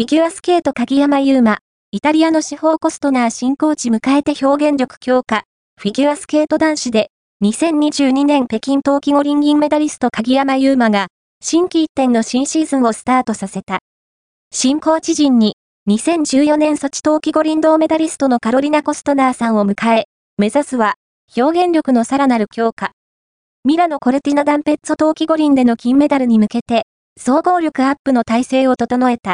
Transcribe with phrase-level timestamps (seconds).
[0.00, 1.58] フィギュアスケート鍵山優真、
[1.90, 5.44] イタリアの司法コストナー新コーチ迎えて表現力強化、
[5.78, 7.10] フィギュアスケート男子で、
[7.44, 11.08] 2022年北京冬季五輪銀メダリスト鍵山優真が、
[11.42, 13.80] 新規一点の新シーズンをスタートさせた。
[14.50, 15.56] 新コーチ陣に、
[15.90, 20.04] 2014年ソチ冬季五輪銅メダリストのカロリナ・コストナーさんを迎え、
[20.38, 20.94] 目指すは、
[21.36, 22.92] 表現力のさらなる強化。
[23.66, 26.84] ミラノ・コルティナ・ダンペッツォ冬季五輪での金メダルに向けて、
[27.18, 29.28] 総合力アップの体制を整えた。